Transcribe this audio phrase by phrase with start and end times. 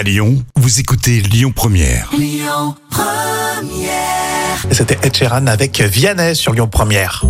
[0.00, 2.10] À Lyon, vous écoutez Lyon Première.
[4.70, 7.22] Et C'était Ed Sheeran avec Vianney sur Lyon Première.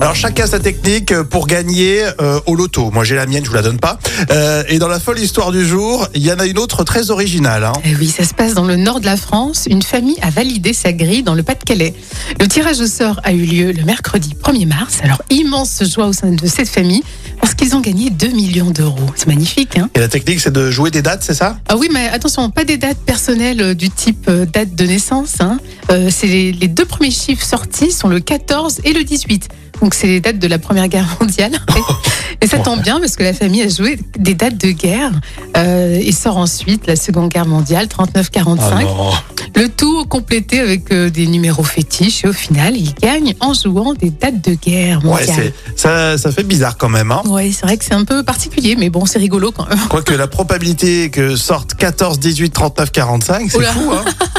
[0.00, 2.90] Alors chacun sa technique pour gagner euh, au loto.
[2.90, 3.98] Moi j'ai la mienne, je vous la donne pas.
[4.30, 7.10] Euh, et dans la folle histoire du jour, il y en a une autre très
[7.10, 7.64] originale.
[7.64, 7.72] hein.
[7.84, 9.66] Eh oui, ça se passe dans le nord de la France.
[9.68, 11.92] Une famille a validé sa grille dans le Pas-de-Calais.
[12.40, 15.00] Le tirage au sort a eu lieu le mercredi 1er mars.
[15.02, 17.02] Alors, immense joie au sein de cette famille
[17.40, 19.10] parce qu'ils ont gagné 2 millions d'euros.
[19.14, 21.58] C'est magnifique, hein Et la technique c'est de jouer des dates, c'est ça?
[21.68, 25.36] Ah oui, mais attention, pas des dates personnelles euh, du type euh, date de naissance.
[25.40, 25.58] Hein.
[25.90, 29.48] Euh, c'est les, les deux premiers chiffres sortis sont le 14 et le 18.
[29.80, 31.52] Donc c'est les dates de la Première Guerre mondiale.
[32.40, 35.10] Et ça tombe bien parce que la famille a joué des dates de guerre
[35.56, 38.58] euh, et sort ensuite la Seconde Guerre mondiale, 39-45.
[38.60, 39.10] Ah non.
[39.58, 43.92] Le tout complété avec euh, des numéros fétiches et au final, ils gagnent en jouant
[43.92, 45.52] des dates de guerre Ouais, mondiale.
[45.74, 47.10] c'est ça, ça fait bizarre quand même.
[47.10, 47.22] Hein.
[47.26, 49.78] Ouais, c'est vrai que c'est un peu particulier, mais bon, c'est rigolo quand même.
[49.88, 53.72] Quoique la probabilité que sorte 14, 18, 39, 45, c'est Oula.
[53.72, 53.90] fou.
[53.92, 54.04] Hein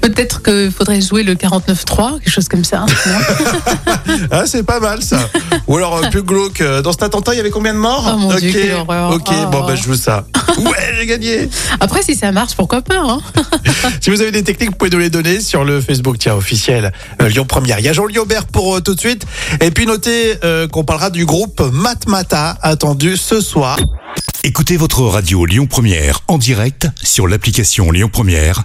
[0.00, 2.86] Peut-être qu'il faudrait jouer le 49-3, quelque chose comme ça.
[3.06, 5.28] non ah, c'est pas mal ça.
[5.66, 6.60] Ou alors euh, plus glauque.
[6.60, 8.10] euh, Dans cet attentat, il y avait combien de morts?
[8.14, 9.12] Oh, mon Ok, Dieu, quelle horreur.
[9.12, 9.28] ok.
[9.30, 9.46] Oh.
[9.50, 10.24] Bon, bah je joue ça.
[10.58, 11.48] Ouais, j'ai gagné.
[11.78, 13.20] Après, si ça marche, pourquoi pas hein
[14.00, 16.92] Si vous avez des techniques, vous pouvez nous les donner sur le Facebook tiens, officiel
[17.22, 17.78] euh, Lyon Première.
[17.78, 19.24] Il y a Jean Liobert pour euh, tout de suite.
[19.60, 23.78] Et puis notez euh, qu'on parlera du groupe Matmata attendu ce soir.
[24.42, 28.64] Écoutez votre radio Lyon Première en direct sur l'application Lyon Première,